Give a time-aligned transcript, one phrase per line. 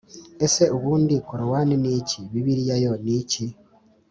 [0.45, 3.45] ese ubundi korowani ni iki, bibiliya yo ni iki?